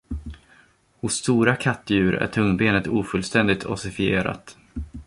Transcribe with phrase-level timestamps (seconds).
[1.01, 4.57] Hos stora kattdjur är tungbenet ofullständigt ossifierat.